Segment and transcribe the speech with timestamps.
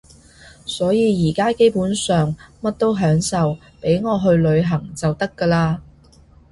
[0.65, 5.77] 所以而家基本上乜都享受，畀我去旅行就得㗎喇